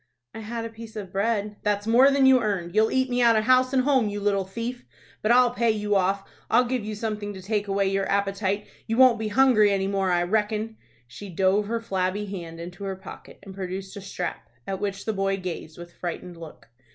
[0.33, 2.73] "I had a piece of bread." "That's more than you earned.
[2.73, 4.83] You'll eat me out of house and home, you little thief!
[5.21, 6.27] But I'll pay you off.
[6.49, 8.65] I'll give you something to take away your appetite.
[8.87, 12.95] You won't be hungry any more, I reckon." She dove her flabby hand into her
[12.95, 16.69] pocket, and produced a strap, at which the boy gazed with frightened look.